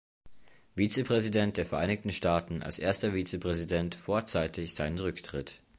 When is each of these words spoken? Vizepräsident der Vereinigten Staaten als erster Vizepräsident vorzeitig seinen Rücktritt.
Vizepräsident 0.75 1.57
der 1.57 1.67
Vereinigten 1.67 2.11
Staaten 2.11 2.63
als 2.63 2.79
erster 2.79 3.11
Vizepräsident 3.11 3.93
vorzeitig 3.93 4.73
seinen 4.73 4.97
Rücktritt. 4.97 5.61